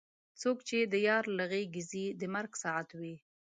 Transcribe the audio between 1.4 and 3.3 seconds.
غېږې ځي د مرګ ساعت وي.